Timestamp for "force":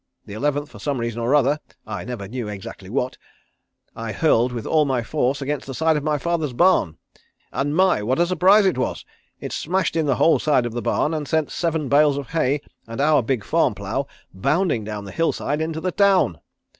5.03-5.43